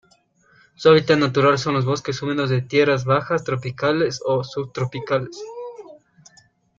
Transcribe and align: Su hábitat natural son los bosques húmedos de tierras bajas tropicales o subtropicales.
Su 0.73 0.89
hábitat 0.89 1.19
natural 1.19 1.59
son 1.59 1.75
los 1.75 1.85
bosques 1.85 2.23
húmedos 2.23 2.49
de 2.49 2.63
tierras 2.63 3.05
bajas 3.05 3.43
tropicales 3.43 4.19
o 4.25 4.43
subtropicales. 4.43 5.39